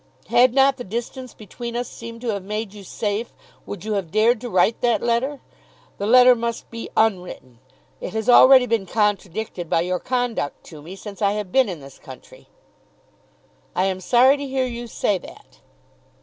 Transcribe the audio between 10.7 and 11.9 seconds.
to me since I have been in